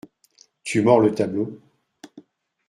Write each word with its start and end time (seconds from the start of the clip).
Tu 0.63 0.81
mords 0.81 0.99
le 1.01 1.13
tableau? 1.13 1.59